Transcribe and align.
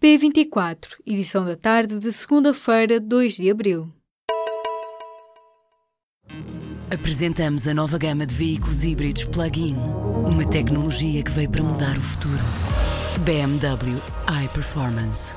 P24, 0.00 0.94
edição 1.04 1.44
da 1.44 1.56
tarde 1.56 1.98
de 1.98 2.12
segunda-feira, 2.12 3.00
2 3.00 3.34
de 3.34 3.50
abril. 3.50 3.92
Apresentamos 6.88 7.66
a 7.66 7.74
nova 7.74 7.98
gama 7.98 8.24
de 8.24 8.32
veículos 8.32 8.84
híbridos 8.84 9.24
plug-in. 9.24 9.74
Uma 10.24 10.48
tecnologia 10.48 11.24
que 11.24 11.32
veio 11.32 11.50
para 11.50 11.64
mudar 11.64 11.96
o 11.96 12.00
futuro. 12.00 12.38
BMW 13.24 14.00
iPerformance. 14.44 15.34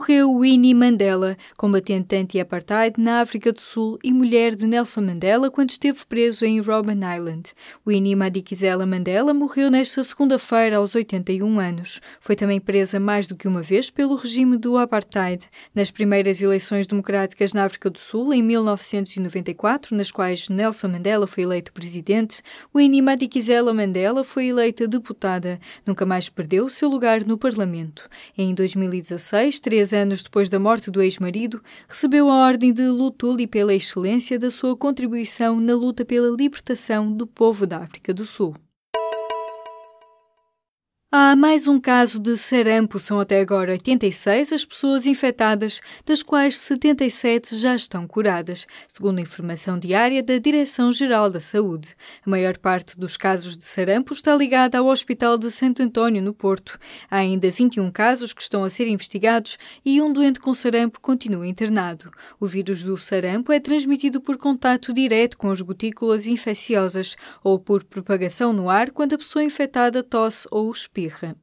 Morreu 0.00 0.40
Winnie 0.40 0.72
Mandela, 0.72 1.36
combatente 1.58 2.16
anti-apartheid 2.16 2.98
na 2.98 3.20
África 3.20 3.52
do 3.52 3.60
Sul 3.60 3.98
e 4.02 4.14
mulher 4.14 4.54
de 4.54 4.66
Nelson 4.66 5.02
Mandela 5.02 5.50
quando 5.50 5.68
esteve 5.68 6.06
preso 6.06 6.46
em 6.46 6.58
Robben 6.58 7.00
Island. 7.14 7.50
Winnie 7.86 8.16
Madikizela 8.16 8.86
Mandela 8.86 9.34
morreu 9.34 9.70
nesta 9.70 10.02
segunda-feira 10.02 10.78
aos 10.78 10.94
81 10.94 11.60
anos. 11.60 12.00
Foi 12.18 12.34
também 12.34 12.58
presa 12.58 12.98
mais 12.98 13.26
do 13.26 13.36
que 13.36 13.46
uma 13.46 13.60
vez 13.60 13.90
pelo 13.90 14.14
regime 14.14 14.56
do 14.56 14.78
apartheid. 14.78 15.50
Nas 15.74 15.90
primeiras 15.90 16.40
eleições 16.40 16.86
democráticas 16.86 17.52
na 17.52 17.66
África 17.66 17.90
do 17.90 17.98
Sul, 17.98 18.32
em 18.32 18.42
1994, 18.42 19.94
nas 19.94 20.10
quais 20.10 20.48
Nelson 20.48 20.88
Mandela 20.88 21.26
foi 21.26 21.42
eleito 21.44 21.74
presidente, 21.74 22.42
Winnie 22.74 23.02
Madikizela 23.02 23.74
Mandela 23.74 24.24
foi 24.24 24.46
eleita 24.46 24.88
deputada. 24.88 25.60
Nunca 25.84 26.06
mais 26.06 26.30
perdeu 26.30 26.70
seu 26.70 26.88
lugar 26.88 27.22
no 27.26 27.36
parlamento. 27.36 28.08
Em 28.38 28.54
2016, 28.54 29.60
três 29.90 29.92
anos 29.92 30.22
depois 30.22 30.48
da 30.48 30.58
morte 30.58 30.90
do 30.90 31.02
ex-marido, 31.02 31.60
recebeu 31.88 32.30
a 32.30 32.46
Ordem 32.46 32.72
de 32.72 32.86
Lutuli 32.86 33.46
pela 33.46 33.74
excelência 33.74 34.38
da 34.38 34.50
sua 34.50 34.76
contribuição 34.76 35.58
na 35.58 35.74
luta 35.74 36.04
pela 36.04 36.34
libertação 36.36 37.12
do 37.12 37.26
povo 37.26 37.66
da 37.66 37.78
África 37.78 38.14
do 38.14 38.24
Sul. 38.24 38.54
Há 41.12 41.34
mais 41.34 41.66
um 41.66 41.80
caso 41.80 42.20
de 42.20 42.38
sarampo. 42.38 43.00
São 43.00 43.18
até 43.18 43.40
agora 43.40 43.72
86 43.72 44.52
as 44.52 44.64
pessoas 44.64 45.06
infectadas, 45.06 45.80
das 46.06 46.22
quais 46.22 46.56
77 46.60 47.58
já 47.58 47.74
estão 47.74 48.06
curadas, 48.06 48.64
segundo 48.86 49.18
a 49.18 49.22
informação 49.22 49.76
diária 49.76 50.22
da 50.22 50.38
Direção-Geral 50.38 51.28
da 51.28 51.40
Saúde. 51.40 51.96
A 52.24 52.30
maior 52.30 52.56
parte 52.56 52.96
dos 52.96 53.16
casos 53.16 53.56
de 53.56 53.64
sarampo 53.64 54.12
está 54.12 54.36
ligada 54.36 54.78
ao 54.78 54.86
Hospital 54.86 55.36
de 55.36 55.50
Santo 55.50 55.82
António, 55.82 56.22
no 56.22 56.32
Porto. 56.32 56.78
Há 57.10 57.16
ainda 57.16 57.50
21 57.50 57.90
casos 57.90 58.32
que 58.32 58.42
estão 58.42 58.62
a 58.62 58.70
ser 58.70 58.86
investigados 58.86 59.58
e 59.84 60.00
um 60.00 60.12
doente 60.12 60.38
com 60.38 60.54
sarampo 60.54 61.00
continua 61.00 61.44
internado. 61.44 62.08
O 62.38 62.46
vírus 62.46 62.84
do 62.84 62.96
sarampo 62.96 63.52
é 63.52 63.58
transmitido 63.58 64.20
por 64.20 64.36
contato 64.36 64.92
direto 64.92 65.36
com 65.36 65.50
as 65.50 65.60
gotículas 65.60 66.28
infecciosas 66.28 67.16
ou 67.42 67.58
por 67.58 67.82
propagação 67.82 68.52
no 68.52 68.70
ar 68.70 68.92
quando 68.92 69.14
a 69.14 69.18
pessoa 69.18 69.42
infectada 69.42 70.04
tosse 70.04 70.46
ou 70.52 70.70
espirra 70.70 70.99
успеха. 71.06 71.36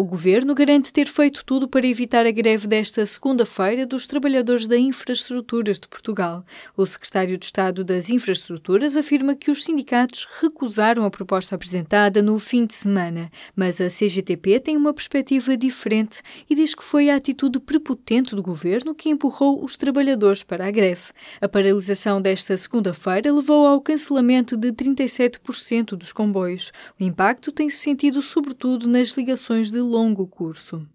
O 0.00 0.02
governo 0.02 0.54
garante 0.54 0.94
ter 0.94 1.06
feito 1.08 1.44
tudo 1.44 1.68
para 1.68 1.86
evitar 1.86 2.24
a 2.24 2.30
greve 2.30 2.66
desta 2.66 3.04
segunda-feira 3.04 3.84
dos 3.84 4.06
trabalhadores 4.06 4.66
da 4.66 4.78
Infraestruturas 4.78 5.78
de 5.78 5.86
Portugal. 5.86 6.42
O 6.74 6.86
secretário 6.86 7.36
de 7.36 7.44
Estado 7.44 7.84
das 7.84 8.08
Infraestruturas 8.08 8.96
afirma 8.96 9.34
que 9.34 9.50
os 9.50 9.62
sindicatos 9.62 10.26
recusaram 10.40 11.04
a 11.04 11.10
proposta 11.10 11.54
apresentada 11.54 12.22
no 12.22 12.38
fim 12.38 12.64
de 12.64 12.74
semana, 12.74 13.30
mas 13.54 13.78
a 13.78 13.88
CGTP 13.88 14.58
tem 14.60 14.74
uma 14.74 14.94
perspectiva 14.94 15.54
diferente 15.54 16.22
e 16.48 16.54
diz 16.54 16.74
que 16.74 16.82
foi 16.82 17.10
a 17.10 17.16
atitude 17.16 17.60
prepotente 17.60 18.34
do 18.34 18.42
governo 18.42 18.94
que 18.94 19.10
empurrou 19.10 19.62
os 19.62 19.76
trabalhadores 19.76 20.42
para 20.42 20.66
a 20.66 20.70
greve. 20.70 21.12
A 21.42 21.46
paralisação 21.46 22.22
desta 22.22 22.56
segunda-feira 22.56 23.30
levou 23.30 23.66
ao 23.66 23.82
cancelamento 23.82 24.56
de 24.56 24.72
37% 24.72 25.88
dos 25.88 26.10
comboios. 26.10 26.72
O 26.98 27.04
impacto 27.04 27.52
tem-se 27.52 27.76
sentido 27.76 28.22
sobretudo 28.22 28.88
nas 28.88 29.10
ligações 29.10 29.70
de 29.70 29.89
longo 29.90 30.28
curso. 30.28 30.86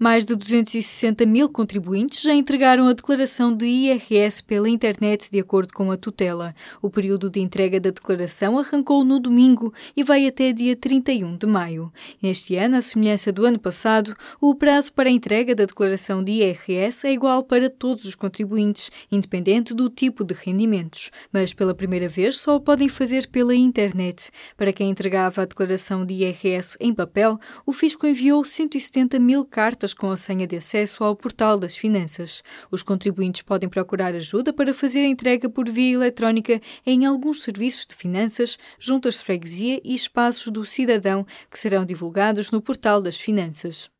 Mais 0.00 0.24
de 0.24 0.36
260 0.36 1.26
mil 1.26 1.48
contribuintes 1.48 2.22
já 2.22 2.32
entregaram 2.32 2.86
a 2.86 2.92
declaração 2.92 3.52
de 3.52 3.66
IRS 3.66 4.44
pela 4.44 4.68
internet, 4.68 5.28
de 5.28 5.40
acordo 5.40 5.72
com 5.72 5.90
a 5.90 5.96
tutela. 5.96 6.54
O 6.80 6.88
período 6.88 7.28
de 7.28 7.40
entrega 7.40 7.80
da 7.80 7.90
declaração 7.90 8.60
arrancou 8.60 9.04
no 9.04 9.18
domingo 9.18 9.74
e 9.96 10.04
vai 10.04 10.24
até 10.24 10.52
dia 10.52 10.76
31 10.76 11.36
de 11.36 11.46
maio. 11.48 11.92
Neste 12.22 12.54
ano, 12.54 12.76
à 12.76 12.80
semelhança 12.80 13.32
do 13.32 13.44
ano 13.44 13.58
passado, 13.58 14.14
o 14.40 14.54
prazo 14.54 14.92
para 14.92 15.08
a 15.08 15.12
entrega 15.12 15.52
da 15.52 15.64
declaração 15.64 16.22
de 16.22 16.30
IRS 16.30 17.04
é 17.04 17.12
igual 17.12 17.42
para 17.42 17.68
todos 17.68 18.04
os 18.04 18.14
contribuintes, 18.14 18.92
independente 19.10 19.74
do 19.74 19.90
tipo 19.90 20.22
de 20.22 20.32
rendimentos. 20.32 21.10
Mas 21.32 21.52
pela 21.52 21.74
primeira 21.74 22.08
vez 22.08 22.38
só 22.38 22.54
o 22.54 22.60
podem 22.60 22.88
fazer 22.88 23.26
pela 23.26 23.52
internet. 23.52 24.30
Para 24.56 24.72
quem 24.72 24.90
entregava 24.90 25.42
a 25.42 25.44
declaração 25.44 26.06
de 26.06 26.14
IRS 26.14 26.76
em 26.78 26.94
papel, 26.94 27.36
o 27.66 27.72
fisco 27.72 28.06
enviou 28.06 28.44
170 28.44 29.18
mil 29.18 29.44
cartas 29.44 29.87
contas 29.88 29.94
com 29.94 30.10
a 30.10 30.16
senha 30.16 30.46
de 30.46 30.56
acesso 30.56 31.04
ao 31.04 31.14
portal 31.14 31.58
das 31.58 31.76
finanças. 31.76 32.42
Os 32.70 32.82
contribuintes 32.82 33.42
podem 33.42 33.68
procurar 33.68 34.14
ajuda 34.14 34.52
para 34.52 34.74
fazer 34.74 35.00
a 35.00 35.08
entrega 35.08 35.48
por 35.48 35.68
via 35.68 35.94
eletrónica 35.94 36.60
em 36.84 37.06
alguns 37.06 37.42
serviços 37.42 37.86
de 37.86 37.94
finanças, 37.94 38.58
juntas 38.78 39.18
de 39.18 39.24
freguesia 39.24 39.80
e 39.84 39.94
espaços 39.94 40.52
do 40.52 40.64
cidadão 40.64 41.26
que 41.50 41.58
serão 41.58 41.84
divulgados 41.84 42.50
no 42.50 42.60
portal 42.60 43.00
das 43.00 43.18
finanças. 43.18 43.90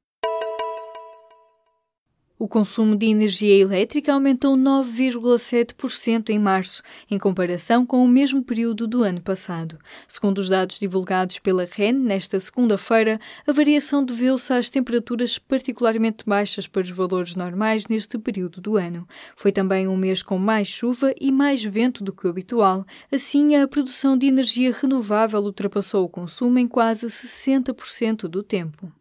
O 2.40 2.46
consumo 2.46 2.94
de 2.94 3.06
energia 3.06 3.52
elétrica 3.56 4.12
aumentou 4.12 4.56
9,7% 4.56 6.28
em 6.28 6.38
março, 6.38 6.84
em 7.10 7.18
comparação 7.18 7.84
com 7.84 8.04
o 8.04 8.06
mesmo 8.06 8.44
período 8.44 8.86
do 8.86 9.02
ano 9.02 9.20
passado. 9.20 9.76
Segundo 10.06 10.38
os 10.38 10.48
dados 10.48 10.78
divulgados 10.78 11.40
pela 11.40 11.64
REN 11.64 11.94
nesta 11.94 12.38
segunda-feira, 12.38 13.18
a 13.44 13.50
variação 13.50 14.04
deveu-se 14.04 14.52
às 14.52 14.70
temperaturas 14.70 15.36
particularmente 15.36 16.24
baixas 16.24 16.68
para 16.68 16.82
os 16.82 16.90
valores 16.92 17.34
normais 17.34 17.88
neste 17.88 18.16
período 18.16 18.60
do 18.60 18.76
ano. 18.76 19.04
Foi 19.34 19.50
também 19.50 19.88
um 19.88 19.96
mês 19.96 20.22
com 20.22 20.38
mais 20.38 20.68
chuva 20.68 21.12
e 21.20 21.32
mais 21.32 21.64
vento 21.64 22.04
do 22.04 22.12
que 22.12 22.24
o 22.24 22.30
habitual. 22.30 22.86
Assim, 23.10 23.56
a 23.56 23.66
produção 23.66 24.16
de 24.16 24.28
energia 24.28 24.72
renovável 24.72 25.40
ultrapassou 25.40 26.04
o 26.04 26.08
consumo 26.08 26.60
em 26.60 26.68
quase 26.68 27.08
60% 27.08 28.28
do 28.28 28.44
tempo. 28.44 28.92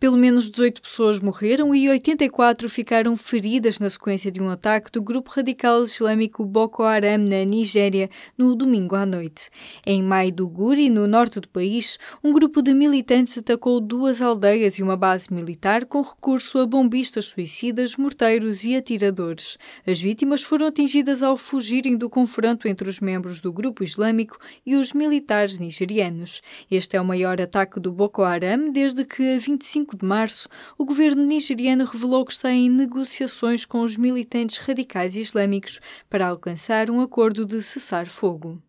Pelo 0.00 0.16
menos 0.16 0.48
18 0.48 0.80
pessoas 0.80 1.18
morreram 1.18 1.74
e 1.74 1.88
84 1.88 2.70
ficaram 2.70 3.16
feridas 3.16 3.80
na 3.80 3.90
sequência 3.90 4.30
de 4.30 4.40
um 4.40 4.48
ataque 4.48 4.92
do 4.92 5.02
grupo 5.02 5.28
radical 5.28 5.82
islâmico 5.82 6.44
Boko 6.44 6.84
Haram 6.84 7.18
na 7.18 7.44
Nigéria 7.44 8.08
no 8.38 8.54
domingo 8.54 8.94
à 8.94 9.04
noite. 9.04 9.50
Em 9.84 10.00
Maiduguri, 10.00 10.88
no 10.88 11.08
norte 11.08 11.40
do 11.40 11.48
país, 11.48 11.98
um 12.22 12.32
grupo 12.32 12.62
de 12.62 12.72
militantes 12.74 13.38
atacou 13.38 13.80
duas 13.80 14.22
aldeias 14.22 14.78
e 14.78 14.84
uma 14.84 14.96
base 14.96 15.34
militar 15.34 15.84
com 15.84 16.00
recurso 16.00 16.60
a 16.60 16.66
bombistas 16.66 17.26
suicidas, 17.26 17.96
morteiros 17.96 18.62
e 18.62 18.76
atiradores. 18.76 19.58
As 19.84 20.00
vítimas 20.00 20.44
foram 20.44 20.68
atingidas 20.68 21.24
ao 21.24 21.36
fugirem 21.36 21.96
do 21.96 22.08
confronto 22.08 22.68
entre 22.68 22.88
os 22.88 23.00
membros 23.00 23.40
do 23.40 23.52
grupo 23.52 23.82
islâmico 23.82 24.38
e 24.64 24.76
os 24.76 24.92
militares 24.92 25.58
nigerianos. 25.58 26.40
Este 26.70 26.96
é 26.96 27.00
o 27.00 27.04
maior 27.04 27.40
ataque 27.40 27.80
do 27.80 27.90
Boko 27.90 28.22
Haram 28.22 28.70
desde 28.70 29.04
que 29.04 29.34
a 29.34 29.38
25 29.40 29.87
5 29.88 29.96
de 29.96 30.04
março, 30.04 30.48
o 30.76 30.84
governo 30.84 31.24
nigeriano 31.24 31.84
revelou 31.86 32.24
que 32.24 32.32
está 32.32 32.52
em 32.52 32.68
negociações 32.68 33.64
com 33.64 33.80
os 33.80 33.96
militantes 33.96 34.58
radicais 34.58 35.16
islâmicos 35.16 35.80
para 36.10 36.28
alcançar 36.28 36.90
um 36.90 37.00
acordo 37.00 37.46
de 37.46 37.62
cessar-fogo. 37.62 38.62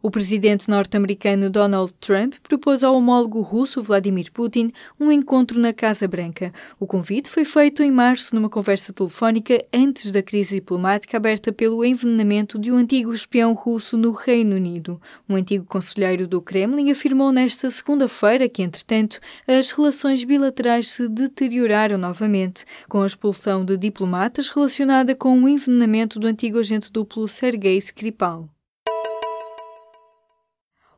O 0.00 0.12
presidente 0.12 0.70
norte-americano 0.70 1.50
Donald 1.50 1.92
Trump 2.00 2.34
propôs 2.42 2.84
ao 2.84 2.94
homólogo 2.94 3.40
russo 3.40 3.82
Vladimir 3.82 4.30
Putin 4.32 4.70
um 4.98 5.10
encontro 5.10 5.58
na 5.58 5.72
Casa 5.72 6.06
Branca. 6.06 6.52
O 6.78 6.86
convite 6.86 7.28
foi 7.28 7.44
feito 7.44 7.82
em 7.82 7.90
março 7.90 8.32
numa 8.32 8.48
conversa 8.48 8.92
telefónica 8.92 9.60
antes 9.74 10.12
da 10.12 10.22
crise 10.22 10.54
diplomática 10.54 11.16
aberta 11.16 11.52
pelo 11.52 11.84
envenenamento 11.84 12.60
de 12.60 12.70
um 12.70 12.76
antigo 12.76 13.12
espião 13.12 13.52
russo 13.54 13.96
no 13.96 14.12
Reino 14.12 14.54
Unido. 14.54 15.00
Um 15.28 15.34
antigo 15.34 15.64
conselheiro 15.64 16.28
do 16.28 16.40
Kremlin 16.40 16.92
afirmou 16.92 17.32
nesta 17.32 17.68
segunda-feira 17.68 18.48
que, 18.48 18.62
entretanto, 18.62 19.18
as 19.48 19.72
relações 19.72 20.22
bilaterais 20.22 20.88
se 20.88 21.08
deterioraram 21.08 21.98
novamente, 21.98 22.64
com 22.88 23.02
a 23.02 23.06
expulsão 23.06 23.64
de 23.64 23.76
diplomatas 23.76 24.48
relacionada 24.48 25.12
com 25.14 25.42
o 25.42 25.48
envenenamento 25.48 26.20
do 26.20 26.28
antigo 26.28 26.60
agente 26.60 26.92
duplo 26.92 27.28
Sergei 27.28 27.76
Skripal. 27.78 28.48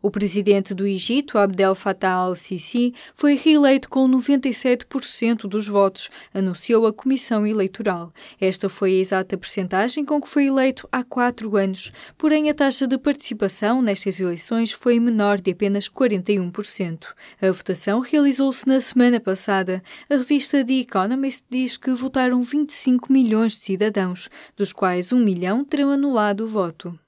O 0.03 0.11
presidente 0.11 0.73
do 0.73 0.87
Egito, 0.87 1.37
Abdel 1.37 1.75
Fattah 1.75 2.13
al-Sisi, 2.13 2.95
foi 3.15 3.35
reeleito 3.35 3.89
com 3.89 4.09
97% 4.09 5.47
dos 5.47 5.69
votos, 5.69 6.09
anunciou 6.33 6.87
a 6.87 6.93
Comissão 6.93 7.47
Eleitoral. 7.47 8.09
Esta 8.41 8.71
foi 8.71 8.93
a 8.93 9.01
exata 9.01 9.37
percentagem 9.37 10.03
com 10.05 10.19
que 10.19 10.29
foi 10.29 10.47
eleito 10.47 10.89
há 10.91 11.05
quatro 11.05 11.55
anos, 11.55 11.93
porém 12.17 12.49
a 12.49 12.55
taxa 12.55 12.87
de 12.87 12.97
participação 12.97 13.83
nestas 13.83 14.21
eleições 14.21 14.73
foi 14.73 14.99
menor 14.99 15.39
de 15.39 15.51
apenas 15.51 15.87
41%. 15.87 17.09
A 17.43 17.53
votação 17.53 18.01
realizou-se 18.01 18.67
na 18.67 18.81
semana 18.81 19.21
passada. 19.21 19.83
A 20.09 20.17
revista 20.17 20.65
The 20.65 20.81
Economist 20.81 21.45
diz 21.51 21.77
que 21.77 21.91
votaram 21.91 22.43
25 22.43 23.13
milhões 23.13 23.53
de 23.53 23.65
cidadãos, 23.65 24.31
dos 24.57 24.73
quais 24.73 25.13
um 25.13 25.21
milhão 25.21 25.63
terão 25.63 25.91
anulado 25.91 26.45
o 26.45 26.49
voto. 26.49 26.99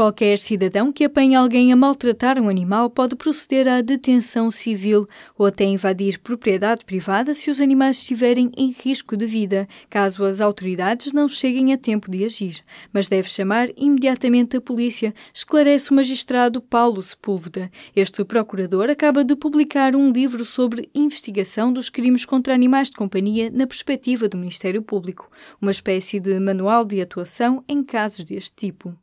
Qualquer 0.00 0.38
cidadão 0.38 0.90
que 0.90 1.04
apanhe 1.04 1.34
alguém 1.34 1.74
a 1.74 1.76
maltratar 1.76 2.40
um 2.40 2.48
animal 2.48 2.88
pode 2.88 3.14
proceder 3.14 3.68
à 3.68 3.82
detenção 3.82 4.50
civil 4.50 5.06
ou 5.36 5.44
até 5.44 5.64
invadir 5.64 6.18
propriedade 6.20 6.86
privada 6.86 7.34
se 7.34 7.50
os 7.50 7.60
animais 7.60 7.98
estiverem 7.98 8.50
em 8.56 8.70
risco 8.70 9.14
de 9.14 9.26
vida, 9.26 9.68
caso 9.90 10.24
as 10.24 10.40
autoridades 10.40 11.12
não 11.12 11.28
cheguem 11.28 11.74
a 11.74 11.76
tempo 11.76 12.10
de 12.10 12.24
agir. 12.24 12.64
Mas 12.90 13.08
deve 13.08 13.28
chamar 13.28 13.68
imediatamente 13.76 14.56
a 14.56 14.60
polícia, 14.62 15.12
esclarece 15.34 15.90
o 15.90 15.94
magistrado 15.94 16.62
Paulo 16.62 17.02
Sepúlveda. 17.02 17.70
Este 17.94 18.24
procurador 18.24 18.88
acaba 18.88 19.22
de 19.22 19.36
publicar 19.36 19.94
um 19.94 20.10
livro 20.10 20.46
sobre 20.46 20.88
investigação 20.94 21.70
dos 21.70 21.90
crimes 21.90 22.24
contra 22.24 22.54
animais 22.54 22.88
de 22.88 22.96
companhia 22.96 23.50
na 23.50 23.66
perspectiva 23.66 24.30
do 24.30 24.38
Ministério 24.38 24.80
Público, 24.80 25.30
uma 25.60 25.70
espécie 25.70 26.18
de 26.18 26.40
manual 26.40 26.86
de 26.86 27.02
atuação 27.02 27.62
em 27.68 27.84
casos 27.84 28.24
deste 28.24 28.56
tipo. 28.56 28.96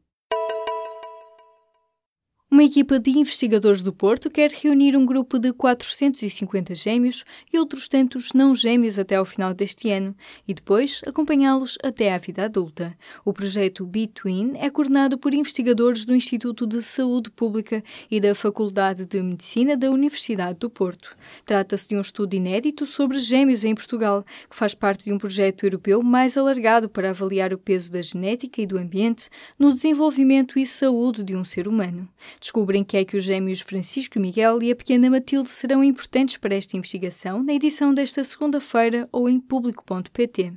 Uma 2.58 2.64
equipa 2.64 3.00
de 3.00 3.12
investigadores 3.12 3.84
do 3.84 3.94
Porto 3.94 4.32
quer 4.32 4.50
reunir 4.50 4.98
um 4.98 5.06
grupo 5.06 5.38
de 5.38 5.54
450 5.54 6.74
gêmeos 6.74 7.24
e 7.54 7.60
outros 7.60 7.88
tantos 7.88 8.34
não 8.34 8.56
gêmeos 8.56 8.98
até 8.98 9.14
ao 9.14 9.26
final 9.26 9.54
deste 9.54 9.92
ano 9.92 10.16
e 10.48 10.56
depois 10.56 11.02
acompanhá-los 11.06 11.78
até 11.84 12.12
à 12.12 12.18
vida 12.18 12.46
adulta. 12.46 12.98
O 13.24 13.32
projeto 13.32 13.86
Between 13.86 14.54
é 14.56 14.72
coordenado 14.72 15.20
por 15.20 15.36
investigadores 15.36 16.04
do 16.04 16.16
Instituto 16.16 16.66
de 16.66 16.82
Saúde 16.82 17.30
Pública 17.30 17.84
e 18.10 18.20
da 18.20 18.34
Faculdade 18.34 19.06
de 19.06 19.22
Medicina 19.22 19.78
da 19.78 19.92
Universidade 19.92 20.58
do 20.58 20.68
Porto. 20.68 21.16
Trata-se 21.46 21.90
de 21.90 21.96
um 21.96 22.02
estudo 22.02 22.34
inédito 22.34 22.88
sobre 22.88 23.20
gêmeos 23.20 23.64
em 23.64 23.76
Portugal, 23.76 24.26
que 24.50 24.56
faz 24.56 24.74
parte 24.74 25.04
de 25.04 25.14
um 25.14 25.20
projeto 25.20 25.64
europeu 25.64 26.02
mais 26.02 26.36
alargado 26.36 26.90
para 26.90 27.12
avaliar 27.12 27.54
o 27.54 27.58
peso 27.60 27.92
da 27.92 28.02
genética 28.02 28.60
e 28.60 28.66
do 28.66 28.80
ambiente 28.80 29.30
no 29.60 29.72
desenvolvimento 29.72 30.58
e 30.58 30.66
saúde 30.66 31.24
de 31.24 31.36
um 31.36 31.46
ser 31.46 31.68
humano. 31.68 32.10
Descobrem 32.48 32.82
que 32.82 32.96
é 32.96 33.04
que 33.04 33.18
os 33.18 33.26
gêmeos 33.26 33.60
Francisco 33.60 34.18
e 34.18 34.22
Miguel 34.22 34.64
e 34.64 34.72
a 34.72 34.76
pequena 34.76 35.10
Matilde 35.10 35.50
serão 35.50 35.84
importantes 35.84 36.38
para 36.38 36.56
esta 36.56 36.78
investigação 36.78 37.44
na 37.44 37.52
edição 37.52 37.94
desta 37.94 38.24
segunda-feira 38.24 39.06
ou 39.12 39.28
em 39.28 39.38
público.pt. 39.38 40.54